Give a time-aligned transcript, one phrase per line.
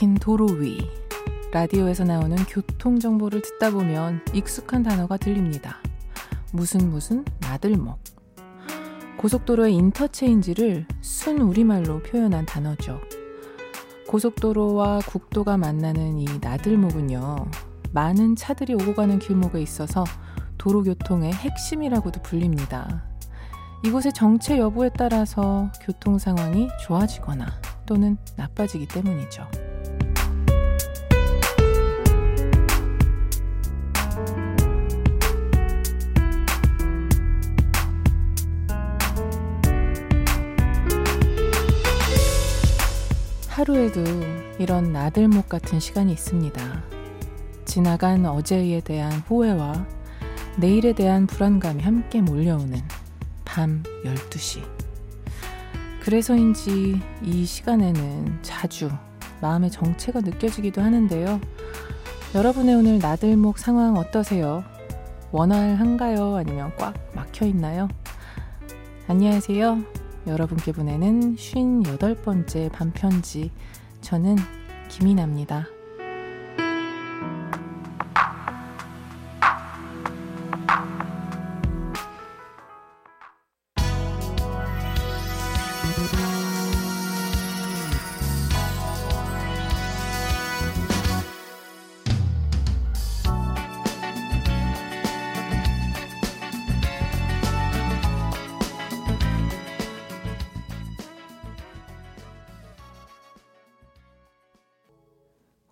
[0.00, 0.78] 꽉 막힌 도로 위.
[1.52, 5.76] 라디오에서 나오는 교통 정보를 듣다 보면 익숙한 단어가 들립니다.
[6.52, 7.98] 무슨 무슨 나들목.
[9.18, 12.98] 고속도로의 인터체인지를 순 우리말로 표현한 단어죠.
[14.08, 17.36] 고속도로와 국도가 만나는 이 나들목은요,
[17.92, 20.04] 많은 차들이 오고 가는 길목에 있어서
[20.56, 23.04] 도로교통의 핵심이라고도 불립니다.
[23.84, 27.46] 이곳의 정체 여부에 따라서 교통 상황이 좋아지거나
[27.84, 29.69] 또는 나빠지기 때문이죠.
[43.60, 44.02] 하루에도
[44.58, 46.82] 이런 나들목 같은 시간이 있습니다.
[47.66, 49.86] 지나간 어제에 대한 후회와
[50.56, 52.80] 내일에 대한 불안감이 함께 몰려오는
[53.44, 54.62] 밤 12시.
[56.00, 58.90] 그래서인지 이 시간에는 자주
[59.42, 61.38] 마음의 정체가 느껴지기도 하는데요.
[62.34, 64.64] 여러분의 오늘 나들목 상황 어떠세요?
[65.32, 66.36] 원활한가요?
[66.36, 67.88] 아니면 꽉 막혀 있나요?
[69.06, 69.99] 안녕하세요.
[70.26, 73.50] 여러분께 보내는 58번째 반편지.
[74.00, 74.36] 저는
[74.88, 75.66] 김이나입니다.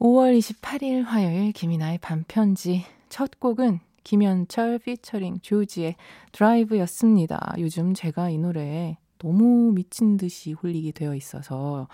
[0.08, 5.96] (5월 28일) 화요일 김이나의 반편지 첫 곡은 김현철 피처링 조지의
[6.32, 7.54] 드라이브였습니다.
[7.58, 11.88] 요즘 제가 이 노래에 너무 미친 듯이 홀리게 되어 있어서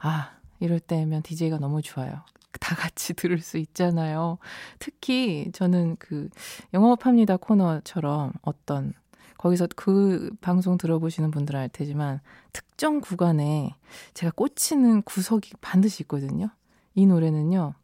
[0.00, 2.24] 아 이럴 때면 DJ가 너무 좋아요.
[2.58, 4.38] 다 같이 들을 수 있잖아요.
[4.80, 6.28] 특히 저는 그
[6.74, 8.94] 영업합니다 코너처럼 어떤
[9.38, 12.20] 거기서 그 방송 들어보시는 분들 알 테지만
[12.52, 13.76] 특정 구간에
[14.14, 16.50] 제가 꽂히는 구석이 반드시 있거든요.
[16.94, 17.74] 이 노래는요.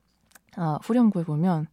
[0.57, 1.67] 아, 후렴구에 보면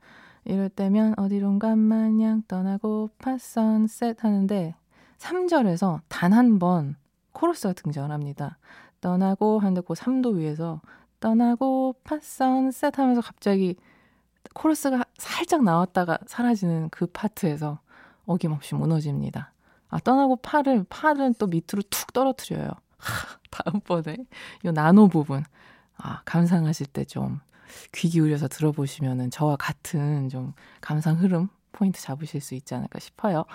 [0.46, 4.76] 이럴 때면 어디론가 마냥 떠나고 파선셋 하는데
[5.20, 6.96] 3절에서 단 한 번
[7.32, 8.58] 코러스가 등장을 합니다.
[9.02, 10.82] 떠나고 하는데 그 3도 위에서
[11.20, 13.76] 떠나고 파선셋 하면서 갑자기
[14.54, 17.80] 코러스가 살짝 나왔다가 사라지는 그 파트에서
[18.26, 19.54] 어김없이 무너집니다.
[19.90, 22.70] 아, 떠나고 팔을, 팔은 또 밑으로 툭 떨어뜨려요.
[22.98, 24.18] 하, 다음번에
[24.64, 25.44] 이 나노 부분.
[26.04, 27.40] 아, 감상하실 때 좀
[27.92, 33.46] 귀 기울여서 들어보시면은 저와 같은 좀 감상 흐름 포인트 잡으실 수 있지 않을까 싶어요.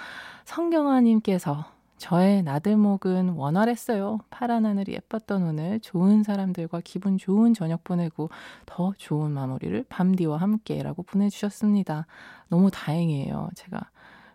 [0.44, 1.66] 성경아님께서
[1.98, 4.18] 저의 나들목은 원활했어요.
[4.30, 8.30] 파란 하늘이 예뻤던 오늘 좋은 사람들과 기분 좋은 저녁 보내고
[8.66, 12.06] 더 좋은 마무리를 밤디와 함께라고 보내주셨습니다.
[12.48, 13.50] 너무 다행이에요.
[13.56, 13.80] 제가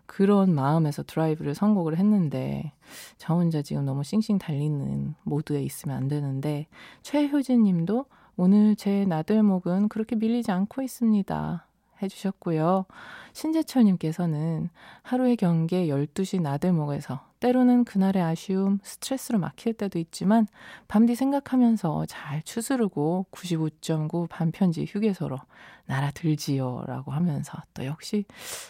[0.06, 2.72] 그런 마음에서 드라이브를 선곡을 했는데
[3.18, 6.66] 저 혼자 지금 너무 싱싱 달리는 모드에 있으면 안 되는데
[7.02, 8.06] 최효진 님도
[8.36, 11.66] 오늘 제 나들목은 그렇게 밀리지 않고 있습니다.
[12.02, 12.86] 해주셨고요.
[13.32, 14.68] 신재철 님께서는
[15.02, 20.46] 하루의 경계 12시 나들목에서 때로는 그날의 아쉬움, 스트레스로 막힐 때도 있지만
[20.88, 25.38] 밤뒤 생각하면서 잘 추스르고 95.9 반편지 휴게소로
[25.86, 26.84] 날아들지요.
[26.86, 28.24] 라고 하면서 또 역시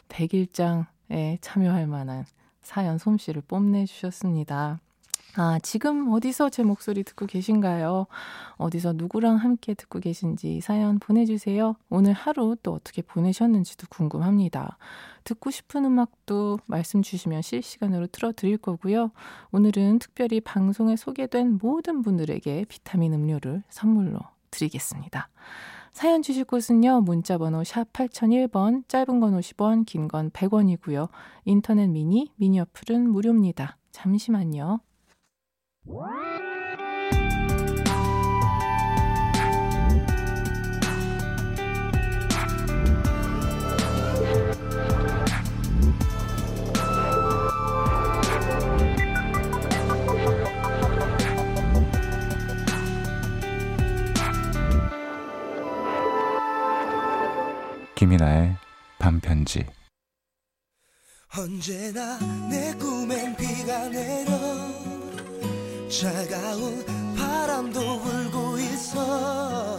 [0.09, 2.25] 백일장 에 참여할 만한
[2.63, 4.81] 사연 솜씨를 뽐내주셨습니다.
[5.37, 8.07] 아, 지금 어디서 제 목소리 듣고 계신가요?
[8.57, 11.75] 어디서 누구랑 함께 듣고 계신지 사연 보내주세요.
[11.91, 14.79] 오늘 하루 또 어떻게 보내셨는지도 궁금합니다.
[15.25, 19.11] 듣고 싶은 음악도 말씀 주시면 실시간으로 틀어드릴 거고요.
[19.51, 24.21] 오늘은 특별히 방송에 소개된 모든 분들에게 비타민 음료를 선물로
[24.53, 25.29] 드리겠습니다.
[25.95, 27.03] 사연 주실 곳은요.
[27.03, 31.09] 문자 번호 샵 8001번, 짧은 건 50원, 긴 건 100원이고요.
[31.45, 33.79] 인터넷 미니, 미니 어플은 무료입니다.
[33.93, 34.81] 잠시만요.
[58.05, 58.55] 김이나의
[58.99, 59.65] 밤편지.
[61.39, 62.19] 언제나
[62.51, 64.31] 내 꿈엔 비가 내려
[65.89, 66.85] 차가운
[67.17, 69.79] 바람도 불고 있어.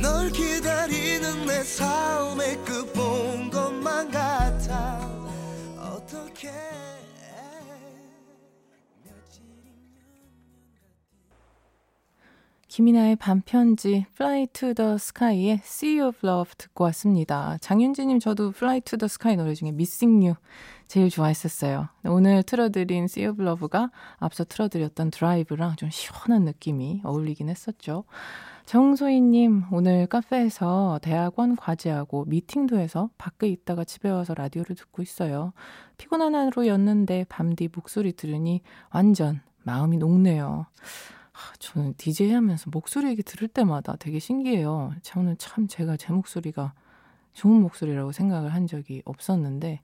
[0.00, 5.00] 널 기다리는 내 삶의 끝본 것만 같아.
[5.78, 6.50] 어떻게
[12.74, 17.56] 김이나의 반편지 Fly to the Sky의 Sea of Love 듣고 왔습니다.
[17.60, 20.34] 장윤지님 저도 Fly to the Sky 노래 중에 Missing You
[20.88, 21.86] 제일 좋아했었어요.
[22.04, 28.02] 오늘 틀어드린 Sea of Love가 앞서 틀어드렸던 드라이브랑 좀 시원한 느낌이 어울리긴 했었죠.
[28.66, 35.52] 정소희님, 오늘 카페에서 대학원 과제하고 미팅도 해서 밖에 있다가 집에 와서 라디오를 듣고 있어요.
[35.96, 40.66] 피곤한 하루였는데 밤 뒤 목소리 들으니 완전 마음이 녹네요.
[41.58, 44.92] 저는 DJ 하면서 목소리 얘기 들을 때마다 되게 신기해요.
[45.02, 46.74] 저는 참 제가 제 목소리가
[47.32, 49.80] 좋은 목소리라고 생각을 한 적이 없었는데,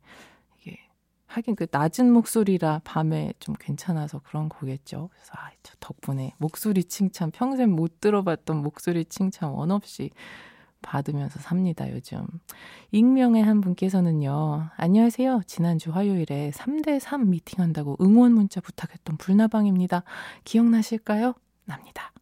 [0.58, 0.78] 이게,
[1.26, 5.08] 하긴 그 낮은 목소리라 밤에 좀 괜찮아서 그런 거겠죠.
[5.12, 10.10] 그래서, 아, 저 덕분에 목소리 칭찬, 평생 못 들어봤던 목소리 칭찬 원 없이
[10.82, 12.26] 받으면서 삽니다, 요즘.
[12.90, 15.42] 익명의 한 분께서는요, 안녕하세요.
[15.46, 20.04] 지난주 화요일에 3대3 미팅 한다고 응원 문자 부탁했던 불나방입니다.
[20.44, 21.34] 기억나실까요?
[21.64, 22.12] 납니다.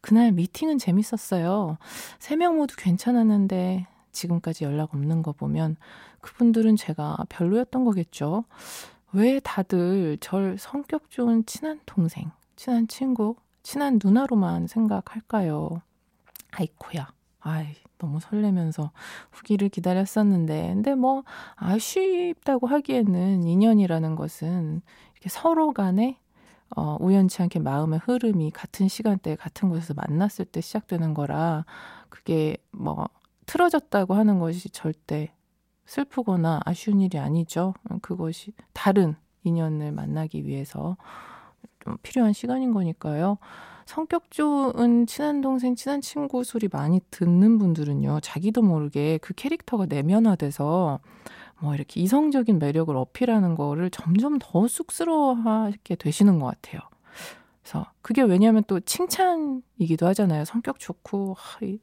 [0.00, 1.78] 그날 미팅은 재밌었어요.
[2.18, 5.76] 세명 모두 괜찮았는데 지금까지 연락 없는 거 보면
[6.20, 8.44] 그분들은 제가 별로였던 거겠죠.
[9.12, 15.82] 왜 다들 절 성격 좋은 친한 동생, 친한 친구, 친한 누나로만 생각할까요?
[16.52, 17.12] 아이코야.
[17.40, 18.90] 아이, 너무 설레면서
[19.30, 20.74] 후기를 기다렸었는데.
[20.74, 21.24] 근데 뭐,
[21.56, 24.82] 아쉽다고 하기에는 인연이라는 것은
[25.14, 26.18] 이렇게 서로 간에
[26.76, 31.64] 어, 우연치 않게 마음의 흐름이 같은 시간대에 같은 곳에서 만났을 때 시작되는 거라
[32.08, 33.08] 그게 뭐
[33.46, 35.32] 틀어졌다고 하는 것이 절대
[35.86, 37.74] 슬프거나 아쉬운 일이 아니죠.
[38.00, 40.96] 그것이 다른 인연을 만나기 위해서
[41.80, 43.38] 좀 필요한 시간인 거니까요.
[43.90, 51.00] 성격 좋은 친한 동생, 친한 친구 소리 많이 듣는 분들은요, 자기도 모르게 그 캐릭터가 내면화돼서
[51.58, 56.80] 뭐 이렇게 이성적인 매력을 어필하는 거를 점점 더 쑥스러워하게 되시는 것 같아요.
[57.64, 60.44] 그래서 그게 왜냐하면 또 칭찬이기도 하잖아요.
[60.44, 61.80] 성격 좋고 하, 이,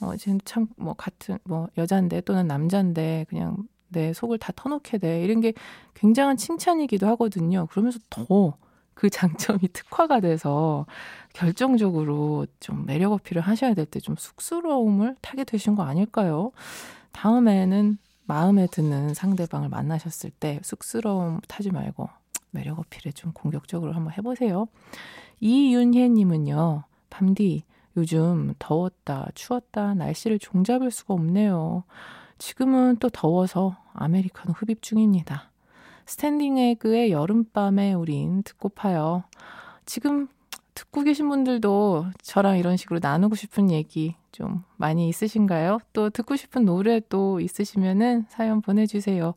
[0.00, 3.56] 어, 지금 참뭐 같은 뭐 여잔데 또는 남잔데 그냥
[3.88, 5.54] 내 속을 다 터놓게 돼 이런 게
[5.94, 7.66] 굉장한 칭찬이기도 하거든요.
[7.66, 8.56] 그러면서 더
[9.00, 10.84] 그 장점이 특화가 돼서
[11.32, 16.52] 결정적으로 좀 매력 어필을 하셔야 될 때 좀 쑥스러움을 타게 되신 거 아닐까요?
[17.12, 22.10] 다음에는 마음에 드는 상대방을 만나셨을 때 쑥스러움 타지 말고
[22.50, 24.66] 매력 어필에 좀 공격적으로 한번 해보세요.
[25.40, 27.64] 이윤혜님은요, 밤디,
[27.96, 31.84] 요즘 더웠다, 추웠다, 날씨를 종잡을 수가 없네요.
[32.38, 35.49] 지금은 또 더워서 아메리카노 흡입 중입니다.
[36.10, 39.22] 스탠딩 에그의 여름밤에 우린 듣고파요.
[39.86, 40.26] 지금
[40.74, 45.78] 듣고 계신 분들도 저랑 이런 식으로 나누고 싶은 얘기 좀 많이 있으신가요?
[45.92, 49.34] 또 듣고 싶은 노래 또 있으시면은 사연 보내주세요.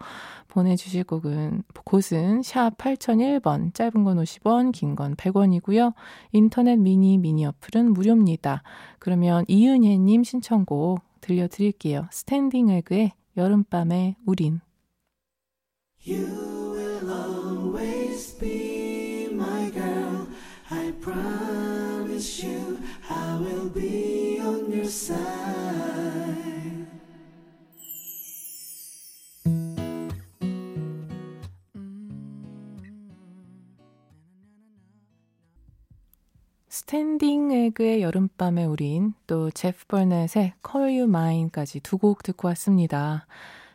[0.48, 5.94] 보내주실 곡은, 곳은 샵 8001번, 짧은 건 50원, 긴 건 100원이고요.
[6.32, 8.64] 인터넷 미니, 미니 어플은 무료입니다.
[8.98, 12.08] 그러면 이은혜님 신청곡 들려드릴게요.
[12.12, 14.62] 스탠딩 에그의 여름밤에 우린.
[16.06, 16.53] You
[21.14, 22.80] promise you
[23.10, 25.24] I will be on your side.
[36.70, 43.28] 스탠딩 에그의 여름밤에 우린 또 제프 버넷의 Call You Mine까지 두 곡 듣고 왔습니다.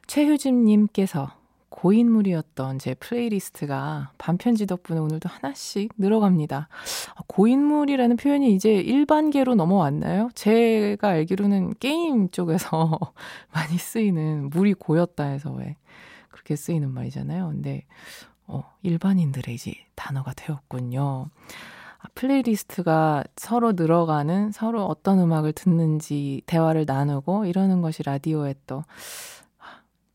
[0.06, 1.37] 최효진님께서
[1.78, 6.68] 고인물이었던 제 플레이리스트가 밤편지 덕분에 오늘도 하나씩 늘어갑니다.
[7.14, 10.28] 아, 고인물이라는 표현이 이제 일반계로 넘어왔나요?
[10.34, 12.98] 제가 알기로는 게임 쪽에서
[13.54, 15.76] 많이 쓰이는 물이 고였다 해서 왜
[16.30, 17.46] 그렇게 쓰이는 말이잖아요.
[17.46, 17.86] 근데
[18.48, 21.28] 어, 일반인들의 이제 단어가 되었군요.
[22.00, 28.82] 아, 플레이리스트가 서로 늘어가는 서로 어떤 음악을 듣는지 대화를 나누고 이러는 것이 라디오의 또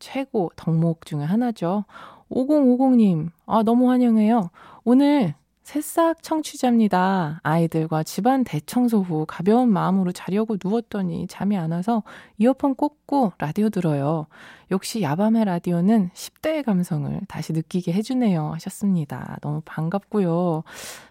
[0.04, 1.86] 최고 덕목 중에 하나죠.
[2.30, 4.50] 5050님, 아, 너무 환영해요.
[4.84, 5.32] 오늘
[5.62, 7.40] 새싹 청취자입니다.
[7.42, 12.02] 아이들과 집안 대청소 후 가벼운 마음으로 자려고 누웠더니 잠이 안 와서
[12.36, 14.26] 이어폰 꽂고 라디오 들어요.
[14.70, 18.52] 역시 야밤의 라디오는 10대의 감성을 다시 느끼게 해주네요.
[18.52, 19.38] 하셨습니다.
[19.40, 20.64] 너무 반갑고요.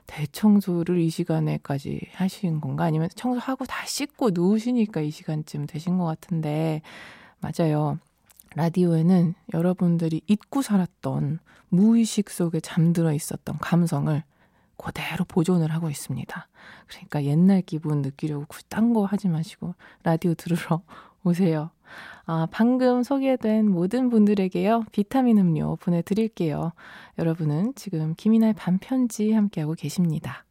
[0.06, 2.84] 대청소를 이 시간에까지 하신 건가?
[2.84, 6.84] 아니면 청소하고 다 씻고 누우시니까 이 시간쯤 되신 것 같은데,
[7.40, 7.98] 맞아요.
[8.56, 14.24] 라디오에는 여러분들이 잊고 살았던 무의식 속에 잠들어 있었던 감성을
[14.78, 16.48] 그대로 보존을 하고 있습니다.
[16.88, 20.82] 그러니까 옛날 기분 느끼려고 굳이 딴 거 하지 마시고 라디오 들으러
[21.24, 21.72] 오세요.
[22.26, 24.86] 아, 방금 소개된 모든 분들에게요.
[24.92, 26.74] 비타민 음료 보내드릴게요.
[27.18, 30.46] 여러분은 지금 김이나의 반편지 함께하고 계십니다.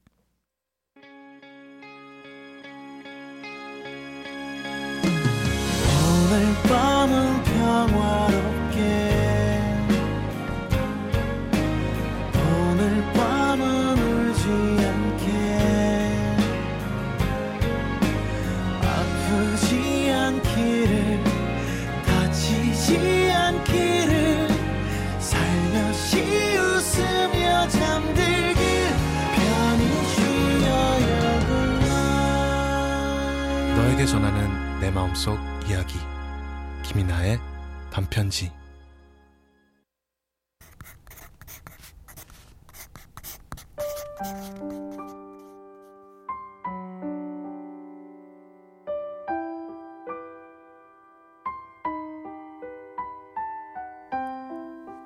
[6.32, 8.61] 오늘 밤은 평화롭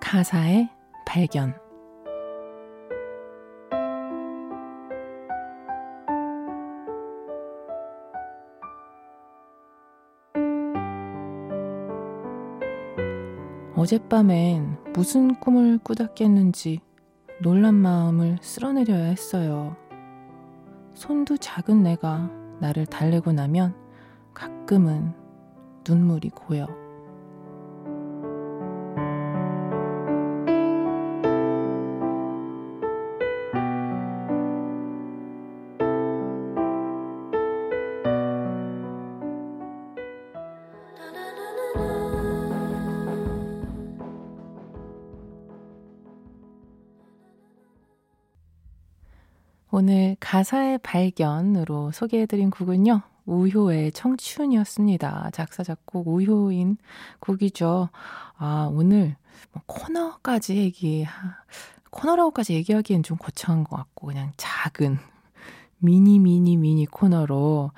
[0.08, 0.70] 가사의
[1.04, 1.52] 발견
[13.74, 16.78] 어젯밤엔 무슨 꿈을 꾸닥했는지
[17.42, 19.76] 놀란 마음을 쓸어내려야 했어요.
[20.94, 23.74] 손도 작은 내가 나를 달래고 나면
[24.34, 25.12] 가끔은
[25.84, 26.85] 눈물이 고여.
[49.78, 53.02] 오늘 가사의 발견으로 소개해드린 곡은요.
[53.26, 55.28] 우효의 청춘이었습니다.
[55.34, 56.78] 작사, 작곡 우효인
[57.20, 57.90] 곡이죠.
[58.38, 59.16] 아, 오늘
[59.52, 61.04] 뭐 코너까지 얘기,
[61.90, 64.96] 코너라고까지 얘기하기엔 좀 거창한 것 같고, 그냥 작은
[65.76, 67.72] 미니, 미니, 미니 코너로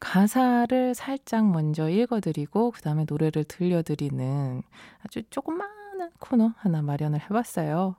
[0.00, 4.60] 가사를 살짝 먼저 읽어드리고, 그 다음에 노래를 들려드리는
[5.04, 7.94] 아주 조그마한 코너 하나 마련을 해봤어요.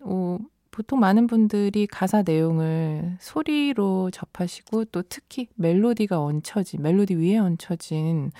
[0.00, 0.38] 어,
[0.76, 8.30] 보통 많은 분들이 가사 내용을 소리로 접하시고 또 특히 멜로디가 얹혀진, 멜로디 위에 얹혀진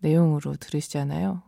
[0.00, 1.40] 내용으로 들으시잖아요.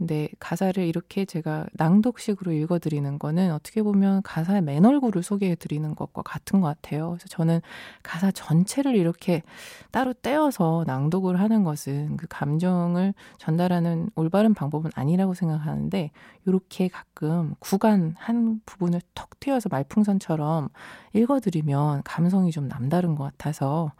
[0.00, 6.62] 근데 가사를 이렇게 제가 낭독식으로 읽어드리는 거는 어떻게 보면 가사의 맨 얼굴을 소개해드리는 것과 같은
[6.62, 7.10] 것 같아요.
[7.10, 7.60] 그래서 저는
[8.02, 9.42] 가사 전체를 이렇게
[9.90, 16.10] 따로 떼어서 낭독을 하는 것은 그 감정을 전달하는 올바른 방법은 아니라고 생각하는데
[16.46, 20.70] 이렇게 가끔 구간 한 부분을 턱 튀어서 말풍선처럼
[21.12, 23.92] 읽어드리면 감성이 좀 남다른 것 같아서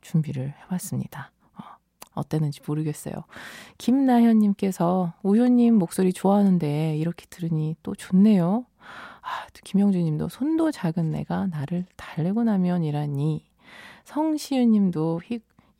[0.00, 1.33] 준비를 해봤습니다.
[2.14, 3.14] 어땠는지 모르겠어요.
[3.78, 8.66] 김나현님께서 우효님 목소리 좋아하는데 이렇게 들으니 또 좋네요.
[9.20, 13.44] 아, 또 김영주님도 손도 작은 내가 나를 달래고 나면이라니.
[14.04, 15.20] 성시윤님도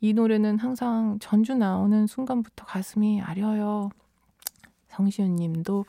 [0.01, 3.89] 이 노래는 항상 전주 나오는 순간부터 가슴이 아려요.
[4.89, 5.85] 성시윤님도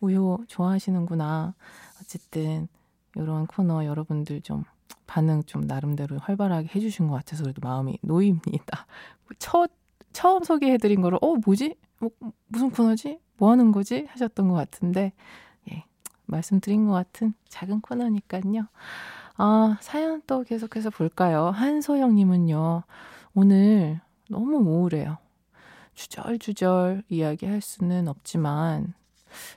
[0.00, 1.54] 우효 좋아하시는구나.
[2.00, 2.68] 어쨌든
[3.16, 4.64] 이런 코너 여러분들 좀
[5.06, 8.86] 반응 좀 나름대로 활발하게 해주신 것 같아서 그래도 마음이 놓입니다.
[9.38, 9.70] 첫
[10.12, 11.76] 처음 소개해드린 거를 어 뭐지?
[12.00, 12.10] 뭐,
[12.48, 13.20] 무슨 코너지?
[13.38, 14.06] 뭐 하는 거지?
[14.10, 15.12] 하셨던 것 같은데
[15.72, 15.84] 예
[16.26, 18.66] 말씀드린 것 같은 작은 코너니까요.
[19.36, 21.46] 아 사연 또 계속해서 볼까요?
[21.50, 22.82] 한소영님은요
[23.34, 25.18] 오늘 너무 우울해요.
[25.94, 28.94] 주절주절 이야기할 수는 없지만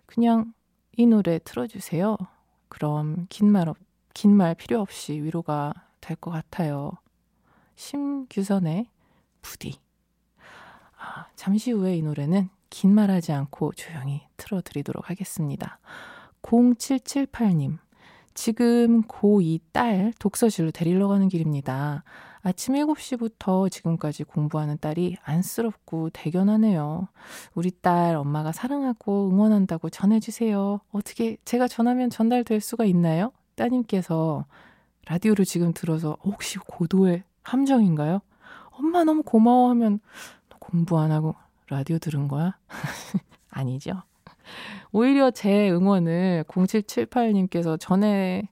[0.05, 0.53] 그냥
[0.98, 2.17] 이 노래 틀어주세요.
[2.69, 3.74] 그럼 긴말
[4.13, 6.91] 긴 말 필요 없이 위로가 될 것 같아요.
[7.75, 8.88] 심규선의
[9.41, 9.79] 부디.
[11.03, 15.79] 아, 잠시 후에 이 노래는 긴 말하지 않고 조용히 틀어드리도록 하겠습니다.
[16.41, 17.77] 0778님,
[18.33, 22.03] 지금 고2 딸 독서실로 데리러 가는 길입니다.
[22.41, 27.10] 아침 7시부터 지금까지 공부하는 딸이 안쓰럽고 대견하네요.
[27.53, 30.79] 우리 딸 엄마가 사랑하고 응원한다고 전해주세요.
[30.91, 33.33] 어떻게 제가 전하면 전달될 수가 있나요?
[33.55, 34.45] 따님께서
[35.07, 38.22] 라디오를 지금 들어서 혹시 고도의 함정인가요?
[38.72, 40.00] 엄마 너무 고마워 하면
[40.73, 41.35] 공부 안 하고
[41.69, 42.57] 라디오 들은 거야?
[43.51, 44.01] 아니죠.
[44.91, 48.49] 오히려 제 응원을 0778님께서 전해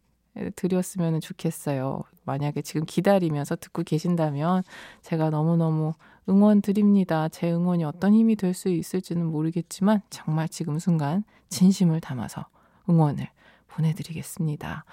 [0.56, 2.04] 드렸으면 좋겠어요.
[2.24, 4.62] 만약에 지금 기다리면서 듣고 계신다면
[5.02, 5.94] 제가 너무너무
[6.30, 7.28] 응원 드립니다.
[7.28, 12.46] 제 응원이 어떤 힘이 될 수 있을지는 모르겠지만 정말 지금 순간 진심을 담아서
[12.88, 13.28] 응원을
[13.68, 14.86] 보내드리겠습니다.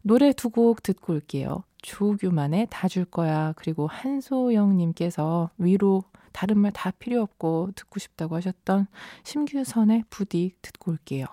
[0.00, 1.64] 노래 두 곡 듣고 올게요.
[1.82, 3.52] 조규만의 다 줄 거야.
[3.56, 8.86] 그리고 한소영님께서 위로 다른 말 다 필요 없고 듣고 싶다고 하셨던
[9.24, 11.26] 심규선의 부디 듣고 올게요.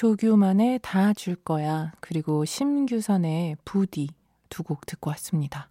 [0.00, 1.92] 조규만의 다 줄 거야.
[2.00, 4.08] 그리고 심규선의 부디
[4.48, 5.68] 두 곡 듣고 왔습니다.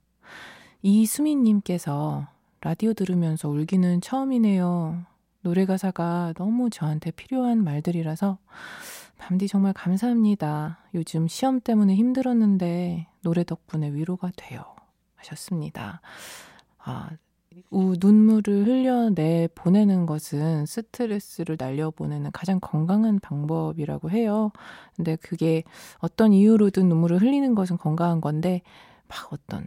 [0.84, 2.28] 이수민님께서
[2.62, 5.04] 라디오 들으면서 울기는 처음이네요.
[5.42, 8.38] 노래 가사가 너무 저한테 필요한 말들이라서
[9.18, 10.78] 밤디 정말 감사합니다.
[10.94, 14.64] 요즘 시험 때문에 힘들었는데 노래 덕분에 위로가 돼요.
[15.16, 16.02] 하셨습니다.
[16.78, 17.10] 아,
[17.72, 24.52] 우, 눈물을 흘려내 보내는 것은 스트레스를 날려보내는 가장 건강한 방법이라고 해요.
[24.96, 25.64] 근데 그게
[25.98, 28.62] 어떤 이유로든 눈물을 흘리는 것은 건강한 건데,
[29.08, 29.66] 막 어떤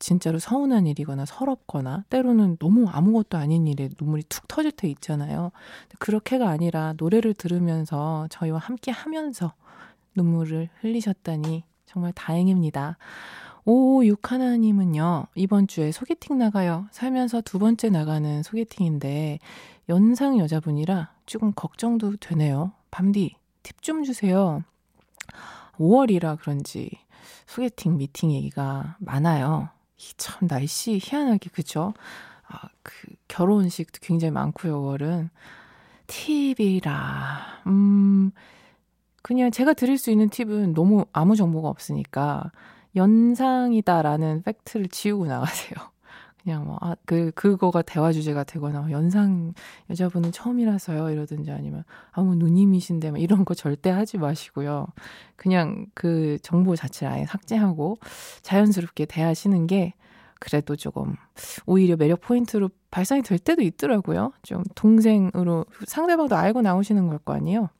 [0.00, 5.52] 진짜로 서운한 일이거나 서럽거나 때로는 너무 아무것도 아닌 일에 눈물이 툭 터질 때 있잖아요.
[5.98, 9.54] 그렇게가 아니라 노래를 들으면서 저희와 함께 하면서
[10.16, 12.98] 눈물을 흘리셨다니 정말 다행입니다.
[13.66, 16.86] 556 하나님은요, 이번 주에 소개팅 나가요.
[16.90, 19.38] 살면서 두 번째 나가는 소개팅인데,
[19.88, 22.72] 연상 여자분이라 조금 걱정도 되네요.
[22.90, 24.62] 밤디, 팁 좀 주세요.
[25.78, 26.90] 5월이라 그런지
[27.46, 29.70] 소개팅 미팅 얘기가 많아요.
[30.16, 31.94] 참 날씨 희한하게 그죠?
[32.46, 35.30] 아, 그 결혼식도 굉장히 많고요, 5월은.
[36.06, 37.62] 팁이라.
[37.66, 38.30] 음.
[39.22, 42.52] 그냥 제가 드릴 수 있는 팁은 너무 아무 정보가 없으니까
[42.96, 45.74] 연상이다라는 팩트를 지우고 나가세요.
[46.42, 49.54] 그냥 뭐, 아, 그, 그거가 대화 주제가 되거나, 뭐 연상
[49.90, 54.86] 여자분은 처음이라서요, 이러든지 아니면, 아, 뭐 누님이신데, 뭐 이런 거 절대 하지 마시고요.
[55.36, 57.96] 그냥 그 정보 자체를 아예 삭제하고
[58.42, 59.94] 자연스럽게 대하시는 게
[60.40, 61.16] 그래도 조금
[61.66, 64.32] 오히려 매력 포인트로 발산이 될 때도 있더라고요.
[64.42, 67.70] 좀 동생으로 상대방도 알고 나오시는 걸 거 아니에요.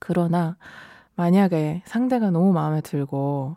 [0.00, 0.56] 그러나
[1.16, 3.56] 만약에 상대가 너무 마음에 들고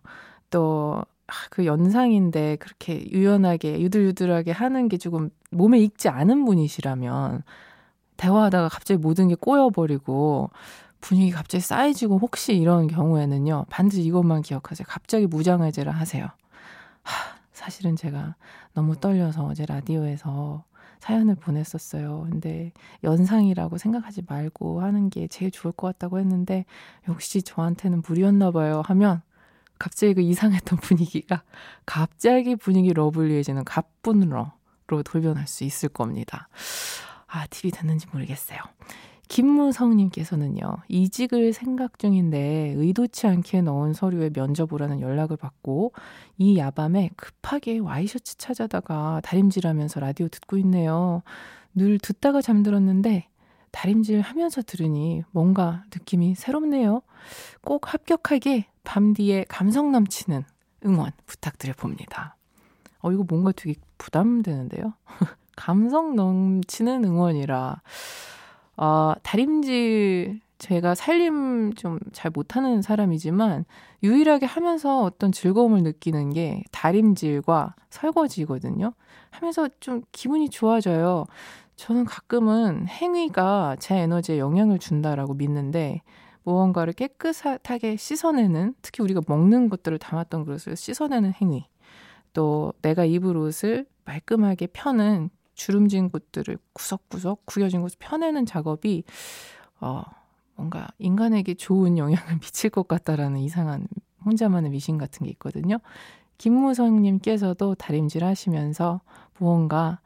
[0.49, 1.05] 또
[1.49, 7.43] 그 연상인데 그렇게 유연하게 유들유들하게 하는 게 조금 몸에 익지 않은 분이시라면
[8.17, 10.49] 대화하다가 갑자기 모든 게 꼬여버리고
[11.01, 14.86] 분위기 갑자기 쌓여지고 혹시 이런 경우에는요 반드시 이것만 기억하세요.
[14.88, 16.29] 갑자기 무장해제를 하세요.
[17.03, 18.36] 하, 사실은 제가
[18.73, 20.63] 너무 떨려서 어제 라디오에서
[20.99, 22.27] 사연을 보냈었어요.
[22.29, 22.71] 근데
[23.03, 26.65] 연상이라고 생각하지 말고 하는 게 제일 좋을 것 같다고 했는데
[27.10, 29.21] 역시 저한테는 무리였나 봐요 하면
[29.77, 31.43] 갑자기 그 이상했던 분위기가
[31.85, 34.51] 갑자기 분위기 러블리해지는 가뿐러로
[35.03, 36.47] 돌변할 수 있을 겁니다.
[37.27, 38.59] 아, 팁이 됐는지 모르겠어요.
[39.27, 45.93] 김무성님께서는요, 이직을 생각 중인데 의도치 않게 넣은 서류에 면접 오라는 연락을 받고
[46.38, 51.23] 이 야밤에 급하게 와이셔츠 찾아다가 다림질하면서 라디오 듣고 있네요.
[51.73, 53.27] 늘 듣다가 잠들었는데
[53.75, 57.01] 다림질 하면서 들으니 뭔가 느낌이 새롭네요.
[57.61, 60.43] 꼭 합격하게 밤 뒤에 감성 넘치는
[60.85, 62.38] 응원 부탁드려 봅니다.
[63.01, 64.93] 어, 이거 뭔가 되게 부담되는데요?
[65.57, 67.81] 감성 넘치는 응원이라.
[68.77, 73.65] 어, 다림질 제가 살림 좀 잘 못하는 사람이지만
[74.01, 78.93] 유일하게 하면서 어떤 즐거움을 느끼는 게 다림질과 설거지거든요.
[79.31, 81.25] 하면서 좀 기분이 좋아져요.
[81.75, 86.01] 저는 가끔은 행위가 제 에너지에 영향을 준다라고 믿는데
[86.43, 91.67] 무언가를 깨끗하게 씻어내는 특히 우리가 먹는 것들을 담았던 그릇을 씻어내는 행위
[92.33, 99.03] 또 내가 입을 옷을 말끔하게 펴는 주름진 곳들을 구석구석 구겨진 곳을 펴내는 작업이
[99.79, 100.03] 어
[100.55, 103.88] 뭔가 인간에게 좋은 영향을 미칠 것 같다라는 이상한
[104.25, 105.77] 혼자만의 미신 같은 게 있거든요.
[106.38, 109.01] 김무성님께서도 다림질 하시면서
[109.39, 109.99] 무언가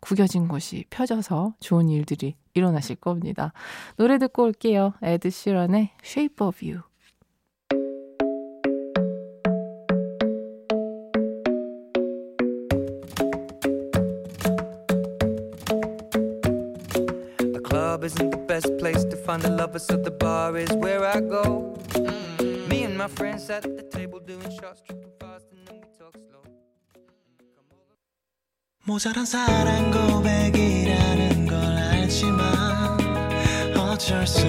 [0.00, 3.52] 구겨진 곳이 펴져서 좋은 일들이 일어나실 겁니다.
[3.96, 4.94] 노래 듣고 올게요.
[5.02, 6.82] 에드 시런의 Shape of You.
[28.84, 32.98] 모자란 사랑 고백이라는 걸 알지만
[33.76, 34.44] 어쩔 수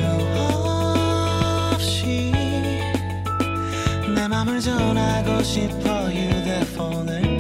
[1.76, 2.32] 없이
[4.16, 7.33] 내 맘을 전하고 싶어 휴대폰을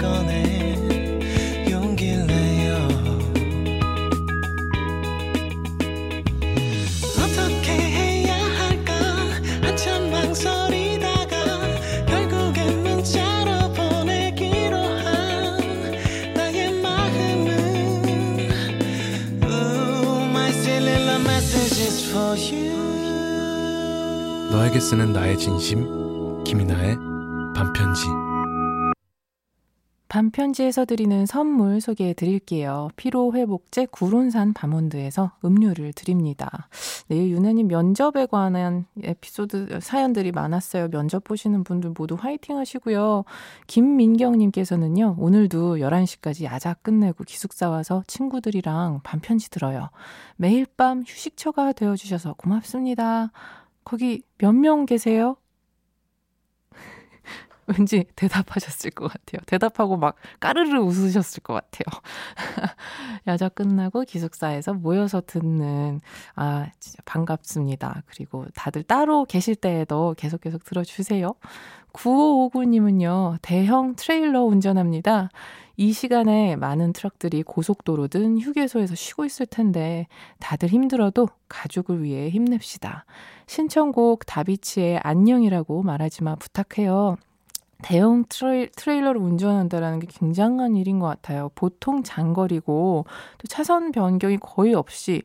[24.53, 26.95] 너에게 쓰는 나의 진심 김이나의
[27.55, 28.05] 반편지
[30.07, 32.89] 반편지에서 드리는 선물 소개해 드릴게요.
[32.95, 36.69] 피로회복제 구론산 바몬드에서 음료를 드립니다.
[37.07, 40.89] 내일 유난히 면접에 관한 에피소드, 사연들이 많았어요.
[40.89, 43.23] 면접 보시는 분들 모두 화이팅 하시고요.
[43.65, 49.89] 김민경님께서는요, 오늘도 11시까지 야자 끝내고 기숙사 와서 친구들이랑 반편지 들어요.
[50.35, 53.31] 매일 밤 휴식처가 되어주셔서 고맙습니다.
[53.85, 55.37] 거기 몇 명 계세요?
[57.67, 59.41] 왠지 대답하셨을 것 같아요.
[59.45, 62.01] 대답하고 막 까르르 웃으셨을 것 같아요.
[63.27, 66.01] 야자 끝나고 기숙사에서 모여서 듣는,
[66.35, 68.03] 아, 진짜 반갑습니다.
[68.07, 71.33] 그리고 다들 따로 계실 때에도 계속 계속 들어주세요.
[71.93, 75.29] 9559님은요, 대형 트레일러 운전합니다.
[75.75, 80.07] 이 시간에 많은 트럭들이 고속도로든 휴게소에서 쉬고 있을 텐데
[80.39, 83.05] 다들 힘들어도 가족을 위해 힘냅시다.
[83.47, 87.17] 신청곡 다비치의 안녕이라고 말하지 마 부탁해요.
[87.83, 91.49] 대형 트레일, 트레일러를 운전한다라는 게 굉장한 일인 것 같아요.
[91.53, 93.05] 보통 장거리고
[93.37, 95.21] 또 차선 변경이 거의 없이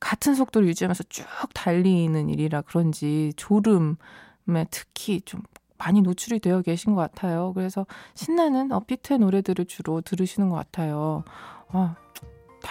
[0.00, 5.42] 같은 속도를 유지하면서 쭉 달리는 일이라 그런지 졸음에 특히 좀
[5.78, 7.52] 많이 노출이 되어 계신 것 같아요.
[7.54, 11.24] 그래서 신나는 업비트의 노래들을 주로 들으시는 것 같아요.
[11.68, 11.96] 아,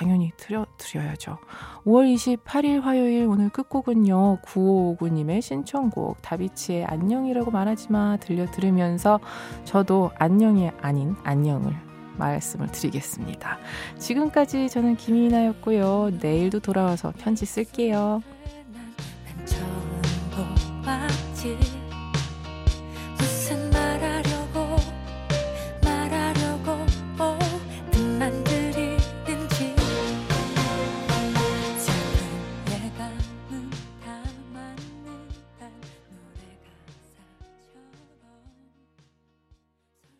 [0.03, 1.37] 당연히 드려, 드려야죠.
[1.85, 4.39] 5월 28일 화요일 오늘 끝곡은요.
[4.41, 9.21] 9559님의 신청곡 다비치의 안녕이라고 말하지 마 들려 들으면서
[9.63, 11.73] 저도 안녕이 아닌 안녕을
[12.17, 13.57] 말씀을 드리겠습니다.
[13.97, 16.11] 지금까지 저는 김이나였고요.
[16.21, 18.21] 내일도 돌아와서 편지 쓸게요.